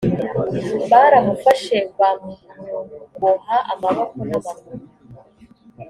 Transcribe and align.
baramufashe 0.89 1.77
bamuboha 1.99 3.57
amaboko 3.73 4.17
n’amaguru 4.27 4.83